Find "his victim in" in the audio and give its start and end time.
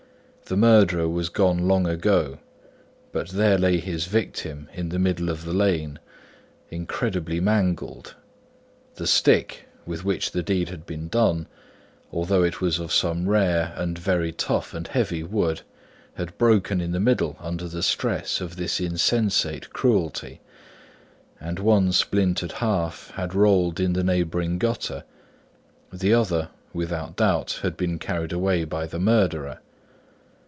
3.77-4.89